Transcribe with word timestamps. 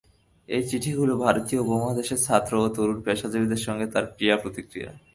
এই 0.49 0.63
চিঠিগুলো 0.69 1.13
ভারতীয় 1.17 1.59
উপমহাদেশের 1.61 2.19
ছাত্র 2.25 2.53
ও 2.57 2.67
তরুণ 2.75 2.97
পেশাজীবীদের 3.01 3.61
সঙ্গে 3.67 3.85
তাঁর 3.93 4.05
ক্রিয়া 4.15 4.35
প্রতিক্রিয়া। 4.37 4.91